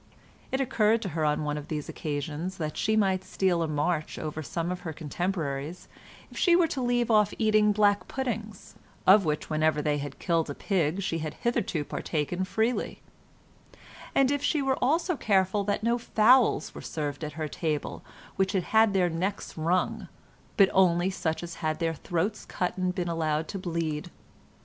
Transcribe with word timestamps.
It 0.51 0.59
occurred 0.59 0.99
to 1.03 1.09
her 1.09 1.23
on 1.23 1.43
one 1.43 1.59
of 1.59 1.67
these 1.67 1.87
occasions 1.87 2.57
that 2.57 2.75
she 2.75 2.95
might 2.95 3.23
steal 3.23 3.61
a 3.61 3.67
march 3.67 4.17
over 4.17 4.41
some 4.41 4.71
of 4.71 4.79
her 4.79 4.93
contemporaries 4.93 5.87
if 6.31 6.39
she 6.39 6.55
were 6.55 6.67
to 6.69 6.81
leave 6.81 7.11
off 7.11 7.35
eating 7.37 7.71
black 7.71 8.07
puddings, 8.07 8.73
of 9.05 9.25
which 9.25 9.51
whenever 9.51 9.79
they 9.79 9.99
had 9.99 10.17
killed 10.17 10.49
a 10.49 10.55
pig 10.55 11.03
she 11.03 11.19
had 11.19 11.35
hitherto 11.35 11.83
partaken 11.85 12.45
freely; 12.45 13.03
and 14.15 14.31
if 14.31 14.41
she 14.41 14.59
were 14.59 14.83
also 14.83 15.15
careful 15.15 15.63
that 15.65 15.83
no 15.83 15.99
fowls 15.99 16.73
were 16.73 16.81
served 16.81 17.23
at 17.23 17.33
her 17.33 17.47
table 17.47 18.03
which 18.37 18.53
had 18.53 18.63
had 18.63 18.93
their 18.95 19.07
necks 19.07 19.55
wrung, 19.55 20.07
but 20.57 20.71
only 20.73 21.11
such 21.11 21.43
as 21.43 21.53
had 21.53 21.67
had 21.67 21.79
their 21.79 21.93
throats 21.93 22.43
cut 22.45 22.75
and 22.75 22.95
been 22.95 23.07
allowed 23.07 23.47
to 23.47 23.59
bleed. 23.59 24.09